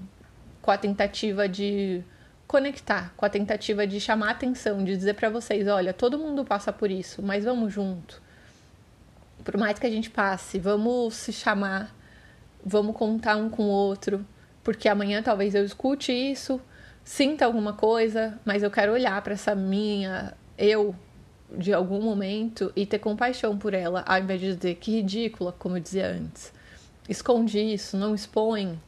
com 0.61 0.73
a 0.73 0.77
tentativa 0.77 1.49
de 1.49 2.03
conectar, 2.45 3.15
com 3.17 3.25
a 3.25 3.29
tentativa 3.29 3.87
de 3.87 4.01
chamar 4.01 4.31
atenção, 4.31 4.83
de 4.83 4.97
dizer 4.97 5.15
para 5.15 5.31
vocês, 5.31 5.69
olha, 5.69 5.93
todo 5.95 6.19
mundo 6.19 6.45
passa 6.45 6.73
por 6.73 6.91
isso, 6.91 7.23
mas 7.23 7.45
vamos 7.45 7.73
junto. 7.73 8.21
Por 9.45 9.57
mais 9.57 9.79
que 9.79 9.87
a 9.87 9.91
gente 9.91 10.11
passe, 10.11 10.59
vamos 10.59 11.15
se 11.15 11.33
chamar, 11.33 11.95
vamos 12.65 12.97
contar 12.97 13.37
um 13.37 13.49
com 13.49 13.63
o 13.63 13.69
outro, 13.69 14.27
porque 14.65 14.89
amanhã 14.89 15.23
talvez 15.23 15.55
eu 15.55 15.65
escute 15.65 16.11
isso, 16.11 16.61
sinta 17.05 17.45
alguma 17.45 17.75
coisa, 17.75 18.37
mas 18.45 18.65
eu 18.65 18.71
quero 18.73 18.93
olhar 18.93 19.23
para 19.23 19.35
essa 19.35 19.55
minha 19.55 20.35
eu 20.59 20.97
de 21.57 21.73
algum 21.73 22.03
momento 22.03 22.73
e 22.75 22.85
ter 22.85 22.99
compaixão 22.99 23.57
por 23.57 23.73
ela, 23.73 24.03
ao 24.05 24.19
invés 24.19 24.41
de 24.41 24.57
dizer 24.57 24.75
que 24.75 24.91
ridícula, 24.91 25.53
como 25.57 25.77
eu 25.77 25.81
dizia 25.81 26.09
antes 26.09 26.57
esconde 27.09 27.59
isso, 27.59 27.97
não 27.97 28.15
expõe, 28.15 28.81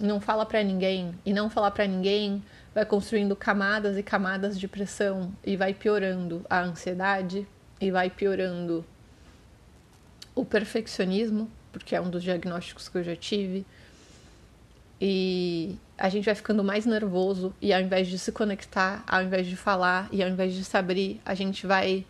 não 0.00 0.20
fala 0.20 0.46
para 0.46 0.62
ninguém 0.62 1.14
e 1.24 1.32
não 1.32 1.50
falar 1.50 1.70
para 1.70 1.86
ninguém 1.86 2.42
vai 2.74 2.84
construindo 2.84 3.34
camadas 3.34 3.96
e 3.96 4.02
camadas 4.02 4.58
de 4.58 4.68
pressão 4.68 5.32
e 5.44 5.56
vai 5.56 5.74
piorando 5.74 6.44
a 6.48 6.60
ansiedade 6.60 7.46
e 7.80 7.90
vai 7.90 8.08
piorando 8.08 8.84
o 10.34 10.44
perfeccionismo, 10.44 11.50
porque 11.72 11.94
é 11.94 12.00
um 12.00 12.08
dos 12.08 12.22
diagnósticos 12.22 12.88
que 12.88 12.98
eu 12.98 13.04
já 13.04 13.16
tive. 13.16 13.66
E 15.00 15.76
a 15.96 16.08
gente 16.08 16.26
vai 16.26 16.34
ficando 16.34 16.62
mais 16.62 16.86
nervoso 16.86 17.54
e 17.60 17.72
ao 17.72 17.80
invés 17.80 18.06
de 18.06 18.18
se 18.18 18.30
conectar, 18.30 19.02
ao 19.06 19.22
invés 19.22 19.46
de 19.46 19.56
falar 19.56 20.08
e 20.12 20.22
ao 20.22 20.28
invés 20.28 20.54
de 20.54 20.64
se 20.64 20.76
abrir, 20.76 21.20
a 21.24 21.34
gente 21.34 21.66
vai 21.66 22.06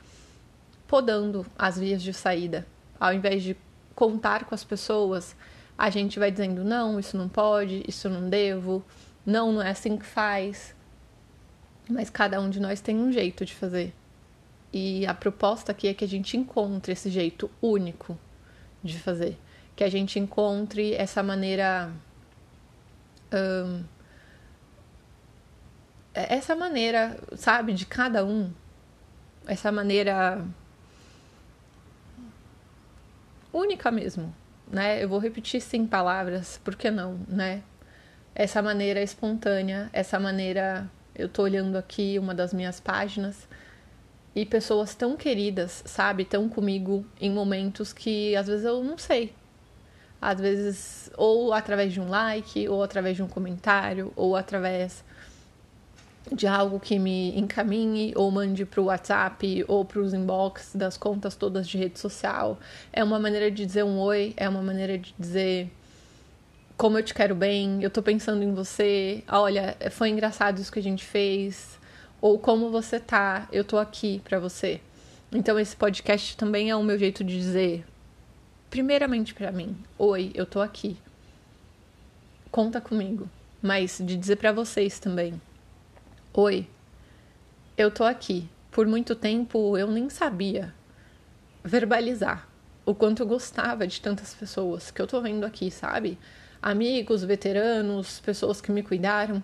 podando 0.86 1.46
as 1.56 1.78
vias 1.78 2.02
de 2.02 2.12
saída. 2.12 2.66
Ao 2.98 3.14
invés 3.14 3.42
de 3.42 3.56
contar 4.00 4.47
com 4.47 4.54
as 4.54 4.64
pessoas, 4.64 5.37
a 5.76 5.90
gente 5.90 6.19
vai 6.19 6.30
dizendo: 6.30 6.64
não, 6.64 6.99
isso 6.99 7.19
não 7.19 7.28
pode, 7.28 7.85
isso 7.87 8.09
não 8.09 8.30
devo, 8.30 8.83
não, 9.26 9.52
não 9.52 9.61
é 9.62 9.71
assim 9.71 9.99
que 9.99 10.07
faz. 10.07 10.75
Mas 11.88 12.09
cada 12.09 12.40
um 12.40 12.49
de 12.49 12.61
nós 12.61 12.80
tem 12.80 12.97
um 12.97 13.12
jeito 13.12 13.45
de 13.45 13.54
fazer. 13.54 13.92
E 14.73 15.04
a 15.07 15.12
proposta 15.12 15.73
aqui 15.73 15.88
é 15.88 15.92
que 15.92 16.04
a 16.04 16.09
gente 16.09 16.35
encontre 16.37 16.92
esse 16.92 17.11
jeito 17.11 17.50
único 17.61 18.19
de 18.83 18.99
fazer. 18.99 19.37
Que 19.76 19.85
a 19.85 19.90
gente 19.90 20.19
encontre 20.19 20.95
essa 20.95 21.23
maneira. 21.23 21.92
Um, 23.33 23.85
essa 26.14 26.57
maneira, 26.57 27.19
sabe, 27.37 27.75
de 27.75 27.85
cada 27.85 28.25
um. 28.25 28.50
Essa 29.47 29.71
maneira 29.71 30.47
única 33.52 33.90
mesmo 33.90 34.35
né? 34.71 35.02
Eu 35.02 35.09
vou 35.09 35.19
repetir 35.19 35.61
sim 35.61 35.87
palavras, 35.87 36.61
por 36.64 36.76
que 36.76 36.90
não, 36.90 37.19
né? 37.28 37.62
Essa 38.35 38.62
maneira 38.62 39.02
espontânea, 39.02 39.90
essa 39.92 40.19
maneira. 40.19 40.88
Eu 41.14 41.28
tô 41.28 41.42
olhando 41.42 41.76
aqui 41.76 42.19
uma 42.19 42.35
das 42.35 42.54
minhas 42.54 42.80
páginas 42.80 43.49
e 44.35 44.47
pessoas 44.47 44.95
tão 44.95 45.16
queridas, 45.16 45.83
sabe? 45.85 46.25
Tão 46.25 46.49
comigo 46.49 47.04
em 47.21 47.30
momentos 47.30 47.92
que 47.92 48.35
às 48.37 48.47
vezes 48.47 48.64
eu 48.64 48.83
não 48.83 48.97
sei. 48.97 49.35
Às 50.21 50.40
vezes, 50.40 51.11
ou 51.16 51.52
através 51.52 51.92
de 51.92 52.00
um 52.00 52.09
like, 52.09 52.69
ou 52.69 52.83
através 52.83 53.16
de 53.16 53.23
um 53.23 53.28
comentário, 53.28 54.12
ou 54.16 54.37
através 54.37 55.04
de 56.32 56.46
algo 56.46 56.78
que 56.78 56.99
me 56.99 57.37
encaminhe 57.38 58.12
ou 58.16 58.30
mande 58.30 58.64
para 58.64 58.80
o 58.80 58.84
WhatsApp 58.84 59.64
ou 59.66 59.84
para 59.84 60.00
os 60.00 60.14
inbox 60.14 60.72
das 60.75 60.96
contas 60.96 61.34
todas 61.34 61.68
de 61.68 61.76
rede 61.76 61.99
social. 61.99 62.58
É 62.92 63.02
uma 63.02 63.18
maneira 63.18 63.50
de 63.50 63.66
dizer 63.66 63.84
um 63.84 63.99
oi, 63.99 64.32
é 64.37 64.49
uma 64.49 64.62
maneira 64.62 64.96
de 64.96 65.14
dizer 65.18 65.70
como 66.76 66.96
eu 66.96 67.02
te 67.02 67.12
quero 67.12 67.34
bem, 67.34 67.82
eu 67.82 67.90
tô 67.90 68.02
pensando 68.02 68.42
em 68.42 68.54
você, 68.54 69.22
olha, 69.28 69.76
foi 69.90 70.08
engraçado 70.08 70.58
isso 70.58 70.72
que 70.72 70.78
a 70.78 70.82
gente 70.82 71.04
fez, 71.04 71.78
ou 72.22 72.38
como 72.38 72.70
você 72.70 72.99
tá, 72.99 73.46
eu 73.52 73.62
tô 73.62 73.76
aqui 73.76 74.22
para 74.25 74.38
você. 74.38 74.80
Então 75.30 75.58
esse 75.58 75.76
podcast 75.76 76.34
também 76.38 76.70
é 76.70 76.76
o 76.76 76.82
meu 76.82 76.99
jeito 76.99 77.22
de 77.22 77.37
dizer, 77.37 77.84
primeiramente 78.70 79.34
para 79.34 79.52
mim, 79.52 79.76
oi, 79.99 80.30
eu 80.34 80.46
tô 80.46 80.58
aqui. 80.58 80.96
Conta 82.50 82.80
comigo, 82.80 83.28
mas 83.60 84.00
de 84.02 84.16
dizer 84.16 84.37
para 84.37 84.50
vocês 84.50 84.99
também 84.99 85.38
Oi, 86.32 86.64
eu 87.76 87.90
tô 87.90 88.04
aqui. 88.04 88.49
Por 88.70 88.87
muito 88.87 89.16
tempo 89.16 89.76
eu 89.76 89.90
nem 89.90 90.08
sabia 90.08 90.72
verbalizar 91.64 92.49
o 92.87 92.94
quanto 92.94 93.25
eu 93.25 93.26
gostava 93.26 93.84
de 93.84 94.00
tantas 94.00 94.32
pessoas 94.32 94.92
que 94.92 95.02
eu 95.02 95.08
tô 95.08 95.20
vendo 95.20 95.44
aqui, 95.44 95.72
sabe? 95.72 96.16
Amigos, 96.62 97.25
veteranos, 97.25 98.20
pessoas 98.20 98.60
que 98.60 98.70
me 98.70 98.80
cuidaram. 98.80 99.42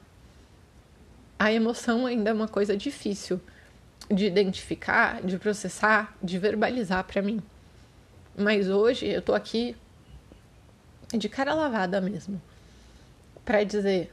A 1.37 1.53
emoção 1.53 2.07
ainda 2.07 2.31
é 2.31 2.33
uma 2.33 2.47
coisa 2.47 2.77
difícil 2.77 3.41
de 4.09 4.27
identificar, 4.27 5.21
de 5.23 5.41
processar, 5.41 6.17
de 6.23 6.39
verbalizar 6.39 7.03
para 7.03 7.21
mim. 7.21 7.43
Mas 8.39 8.69
hoje 8.69 9.07
eu 9.09 9.21
tô 9.21 9.35
aqui 9.35 9.77
de 11.13 11.29
cara 11.29 11.53
lavada 11.53 12.01
mesmo, 12.01 12.41
para 13.45 13.65
dizer: 13.65 14.13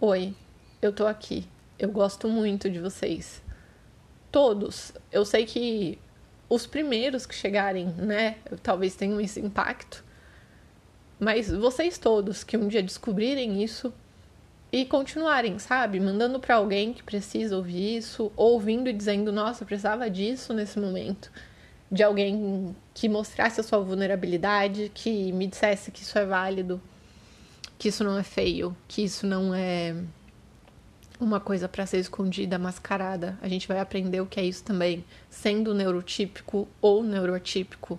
"Oi, 0.00 0.34
eu 0.82 0.92
tô 0.92 1.06
aqui. 1.06 1.46
Eu 1.78 1.90
gosto 1.92 2.28
muito 2.28 2.68
de 2.68 2.80
vocês. 2.80 3.40
Todos. 4.32 4.92
Eu 5.12 5.24
sei 5.24 5.46
que 5.46 5.98
os 6.48 6.66
primeiros 6.66 7.24
que 7.24 7.34
chegarem, 7.34 7.86
né, 7.86 8.36
talvez 8.62 8.96
tenham 8.96 9.20
esse 9.20 9.38
impacto. 9.38 10.04
Mas 11.20 11.50
vocês 11.50 11.96
todos 11.96 12.42
que 12.42 12.56
um 12.56 12.66
dia 12.66 12.82
descobrirem 12.82 13.62
isso 13.62 13.92
e 14.72 14.84
continuarem, 14.84 15.58
sabe? 15.58 16.00
Mandando 16.00 16.40
para 16.40 16.56
alguém 16.56 16.92
que 16.92 17.02
precisa 17.02 17.56
ouvir 17.56 17.98
isso, 17.98 18.32
ouvindo 18.36 18.88
e 18.88 18.92
dizendo: 18.92 19.32
Nossa, 19.32 19.62
eu 19.62 19.66
precisava 19.66 20.10
disso 20.10 20.52
nesse 20.52 20.78
momento. 20.78 21.30
De 21.90 22.02
alguém 22.02 22.74
que 22.92 23.08
mostrasse 23.08 23.60
a 23.60 23.64
sua 23.64 23.78
vulnerabilidade, 23.78 24.90
que 24.94 25.32
me 25.32 25.46
dissesse 25.46 25.90
que 25.90 26.02
isso 26.02 26.18
é 26.18 26.26
válido, 26.26 26.80
que 27.78 27.88
isso 27.88 28.04
não 28.04 28.18
é 28.18 28.22
feio, 28.22 28.76
que 28.86 29.02
isso 29.02 29.26
não 29.26 29.54
é 29.54 29.96
uma 31.20 31.40
coisa 31.40 31.68
para 31.68 31.86
ser 31.86 31.98
escondida, 31.98 32.58
mascarada. 32.58 33.38
A 33.42 33.48
gente 33.48 33.66
vai 33.66 33.80
aprender 33.80 34.20
o 34.20 34.26
que 34.26 34.38
é 34.38 34.44
isso 34.44 34.62
também, 34.62 35.04
sendo 35.28 35.74
neurotípico 35.74 36.68
ou 36.80 37.02
neuroatípico. 37.02 37.98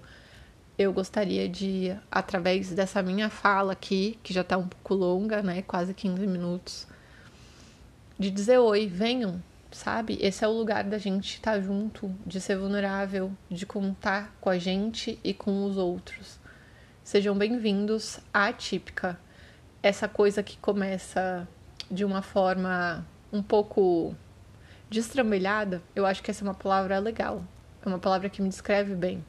Eu 0.77 0.93
gostaria 0.93 1.47
de, 1.49 1.95
através 2.09 2.71
dessa 2.71 3.03
minha 3.03 3.29
fala 3.29 3.73
aqui, 3.73 4.17
que 4.23 4.33
já 4.33 4.41
está 4.41 4.57
um 4.57 4.67
pouco 4.67 4.93
longa, 4.93 5.41
né, 5.41 5.61
quase 5.61 5.93
15 5.93 6.25
minutos, 6.25 6.88
de 8.17 8.31
dizer 8.31 8.59
oi, 8.59 8.88
venham, 8.88 9.43
sabe? 9.71 10.17
Esse 10.21 10.45
é 10.45 10.47
o 10.47 10.51
lugar 10.53 10.85
da 10.85 10.97
gente 10.97 11.35
estar 11.35 11.53
tá 11.53 11.61
junto, 11.61 12.09
de 12.25 12.39
ser 12.39 12.57
vulnerável, 12.57 13.31
de 13.49 13.65
contar 13.65 14.33
com 14.39 14.49
a 14.49 14.57
gente 14.57 15.19
e 15.21 15.33
com 15.33 15.65
os 15.65 15.75
outros. 15.75 16.39
Sejam 17.03 17.38
bem-vindos 17.38 18.19
à 18.33 18.47
Atípica, 18.47 19.19
essa 19.83 20.07
coisa 20.07 20.41
que 20.41 20.57
começa 20.57 21.47
de 21.89 22.05
uma 22.05 22.22
forma 22.22 23.05
um 23.31 23.41
pouco 23.41 24.15
destrambelhada. 24.89 25.81
Eu 25.96 26.05
acho 26.05 26.22
que 26.24 26.31
essa 26.31 26.43
é 26.43 26.48
uma 26.48 26.53
palavra 26.53 27.00
legal, 27.00 27.43
é 27.84 27.88
uma 27.88 28.00
palavra 28.00 28.29
que 28.29 28.41
me 28.41 28.50
descreve 28.50 28.96
bem. 28.96 29.24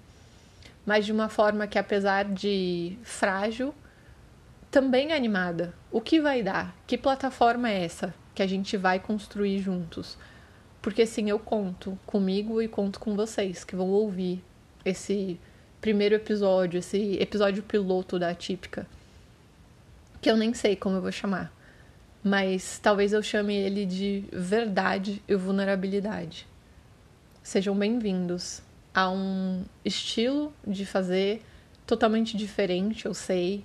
Mas 0.85 1.07
de 1.07 1.13
uma 1.13 1.29
forma 1.29 1.67
que, 1.67 1.79
apesar 1.79 2.25
de 2.25 2.99
frágil, 3.03 3.75
também 4.71 5.13
é 5.13 5.17
animada. 5.17 5.75
O 5.91 6.01
que 6.01 6.21
vai 6.21 6.43
dar? 6.43 6.75
Que 6.87 6.97
plataforma 6.97 7.71
é 7.71 7.85
essa 7.85 8.15
que 8.35 8.43
a 8.43 8.47
gente 8.47 8.77
vai 8.77 8.99
construir 8.99 9.59
juntos? 9.59 10.17
Porque 10.81 11.05
sim, 11.05 11.29
eu 11.29 11.39
conto 11.39 11.99
comigo 12.07 12.63
e 12.63 12.69
conto 12.69 12.99
com 12.99 13.15
vocês 13.15 13.65
que 13.65 13.77
vão 13.77 13.89
ouvir 13.89 14.43
esse 14.85 15.39
primeiro 15.81 16.15
episódio, 16.15 16.79
esse 16.79 17.19
episódio 17.21 17.63
piloto 17.63 18.19
da 18.19 18.31
Atípica. 18.31 18.87
Que 20.23 20.31
eu 20.31 20.37
nem 20.37 20.55
sei 20.55 20.77
como 20.77 20.97
eu 20.97 21.03
vou 21.03 21.13
chamar. 21.13 21.53
Mas 22.23 22.79
talvez 22.79 23.15
eu 23.15 23.23
chame 23.23 23.55
ele 23.55 23.87
de 23.87 24.25
verdade 24.31 25.23
e 25.27 25.35
vulnerabilidade. 25.35 26.47
Sejam 27.43 27.75
bem-vindos 27.75 28.63
a 28.95 29.11
um 29.11 29.65
estilo 29.83 30.53
de 30.67 30.85
fazer 30.85 31.43
totalmente 31.87 32.37
diferente, 32.37 33.07
eu 33.07 33.15
sei, 33.15 33.65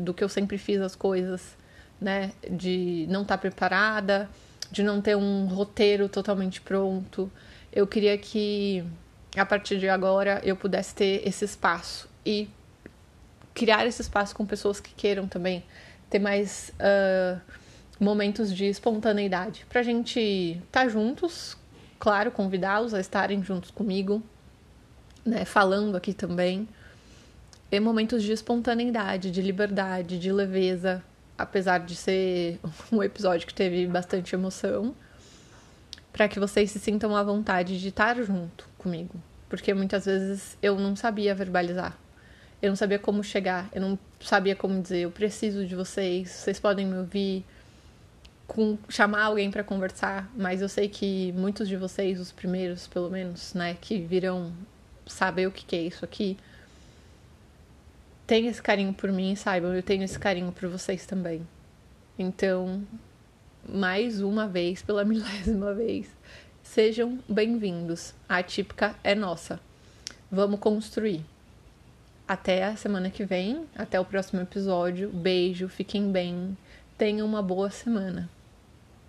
do 0.00 0.12
que 0.12 0.24
eu 0.24 0.28
sempre 0.28 0.58
fiz 0.58 0.80
as 0.80 0.96
coisas, 0.96 1.56
né? 2.00 2.32
De 2.50 3.06
não 3.08 3.22
estar 3.22 3.36
tá 3.36 3.40
preparada, 3.40 4.28
de 4.72 4.82
não 4.82 5.00
ter 5.00 5.16
um 5.16 5.46
roteiro 5.46 6.08
totalmente 6.08 6.60
pronto. 6.60 7.30
Eu 7.72 7.86
queria 7.86 8.18
que 8.18 8.82
a 9.36 9.46
partir 9.46 9.78
de 9.78 9.88
agora 9.88 10.40
eu 10.42 10.56
pudesse 10.56 10.96
ter 10.96 11.22
esse 11.24 11.44
espaço 11.44 12.08
e 12.26 12.48
criar 13.54 13.86
esse 13.86 14.02
espaço 14.02 14.34
com 14.34 14.44
pessoas 14.44 14.80
que 14.80 14.92
queiram 14.94 15.28
também 15.28 15.62
ter 16.10 16.18
mais 16.18 16.72
uh, 16.80 17.40
momentos 17.98 18.54
de 18.54 18.66
espontaneidade 18.66 19.66
pra 19.68 19.82
gente 19.82 20.20
estar 20.20 20.84
tá 20.84 20.88
juntos, 20.88 21.56
claro, 21.98 22.30
convidá-los 22.30 22.94
a 22.94 23.00
estarem 23.00 23.42
juntos 23.42 23.70
comigo, 23.70 24.22
né, 25.24 25.44
falando 25.44 25.96
aqui 25.96 26.12
também. 26.12 26.68
E 27.70 27.78
momentos 27.80 28.22
de 28.22 28.32
espontaneidade, 28.32 29.30
de 29.30 29.42
liberdade, 29.42 30.18
de 30.18 30.32
leveza, 30.32 31.02
apesar 31.36 31.80
de 31.80 31.94
ser 31.94 32.58
um 32.90 33.02
episódio 33.02 33.46
que 33.46 33.54
teve 33.54 33.86
bastante 33.86 34.34
emoção, 34.34 34.94
para 36.12 36.28
que 36.28 36.40
vocês 36.40 36.70
se 36.70 36.78
sintam 36.78 37.14
à 37.14 37.22
vontade 37.22 37.78
de 37.78 37.88
estar 37.88 38.16
junto 38.22 38.66
comigo, 38.78 39.14
porque 39.48 39.74
muitas 39.74 40.06
vezes 40.06 40.56
eu 40.62 40.78
não 40.78 40.96
sabia 40.96 41.34
verbalizar. 41.34 41.96
Eu 42.60 42.70
não 42.70 42.76
sabia 42.76 42.98
como 42.98 43.22
chegar, 43.22 43.68
eu 43.72 43.80
não 43.80 43.96
sabia 44.18 44.56
como 44.56 44.82
dizer, 44.82 45.02
eu 45.02 45.12
preciso 45.12 45.64
de 45.64 45.76
vocês, 45.76 46.28
vocês 46.28 46.58
podem 46.58 46.86
me 46.86 46.98
ouvir, 46.98 47.44
com 48.48 48.78
chamar 48.88 49.24
alguém 49.24 49.50
para 49.50 49.62
conversar, 49.62 50.28
mas 50.34 50.62
eu 50.62 50.68
sei 50.68 50.88
que 50.88 51.30
muitos 51.32 51.68
de 51.68 51.76
vocês, 51.76 52.18
os 52.18 52.32
primeiros 52.32 52.88
pelo 52.88 53.10
menos, 53.10 53.52
né, 53.52 53.76
que 53.78 54.00
virão 54.00 54.52
saber 55.06 55.46
o 55.46 55.52
que, 55.52 55.64
que 55.64 55.76
é 55.76 55.82
isso 55.82 56.04
aqui, 56.04 56.36
tem 58.26 58.46
esse 58.46 58.60
carinho 58.60 58.92
por 58.92 59.12
mim, 59.12 59.36
saibam, 59.36 59.74
eu 59.74 59.82
tenho 59.82 60.02
esse 60.02 60.18
carinho 60.18 60.50
por 60.50 60.68
vocês 60.68 61.06
também. 61.06 61.46
Então, 62.18 62.82
mais 63.68 64.20
uma 64.20 64.48
vez, 64.48 64.82
pela 64.82 65.04
milésima 65.04 65.74
vez, 65.74 66.08
sejam 66.62 67.18
bem-vindos. 67.28 68.14
A 68.28 68.42
típica 68.42 68.96
é 69.04 69.14
nossa. 69.14 69.60
Vamos 70.30 70.58
construir. 70.58 71.24
Até 72.26 72.64
a 72.64 72.76
semana 72.76 73.10
que 73.10 73.24
vem, 73.24 73.66
até 73.76 74.00
o 74.00 74.04
próximo 74.04 74.40
episódio. 74.40 75.10
Beijo, 75.10 75.68
fiquem 75.68 76.10
bem, 76.10 76.56
tenham 76.98 77.26
uma 77.26 77.42
boa 77.42 77.70
semana. 77.70 78.28